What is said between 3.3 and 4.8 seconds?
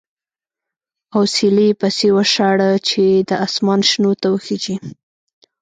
اسمان شنو ته وخېژي.